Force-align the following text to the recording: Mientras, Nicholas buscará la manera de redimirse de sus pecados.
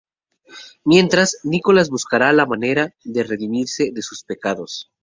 Mientras, 0.83 1.41
Nicholas 1.43 1.91
buscará 1.91 2.33
la 2.33 2.47
manera 2.47 2.95
de 3.03 3.21
redimirse 3.23 3.91
de 3.93 4.01
sus 4.01 4.23
pecados. 4.23 4.89